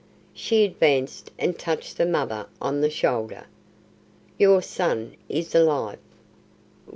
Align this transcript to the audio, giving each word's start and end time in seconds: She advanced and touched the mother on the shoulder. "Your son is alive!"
She 0.33 0.63
advanced 0.65 1.29
and 1.37 1.59
touched 1.59 1.97
the 1.97 2.07
mother 2.07 2.47
on 2.59 2.81
the 2.81 2.89
shoulder. 2.89 3.45
"Your 4.39 4.59
son 4.59 5.15
is 5.29 5.53
alive!" 5.53 5.99